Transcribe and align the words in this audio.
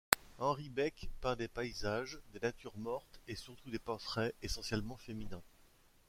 Henri 0.39 0.69
Beecke 0.69 1.09
peint 1.21 1.35
des 1.35 1.47
paysages, 1.47 2.17
des 2.33 2.39
natures 2.39 2.75
mortes 2.75 3.19
et 3.27 3.35
surtout 3.35 3.69
des 3.69 3.77
portraits 3.77 4.33
essentiellement 4.41 4.97
féminins. 4.97 5.43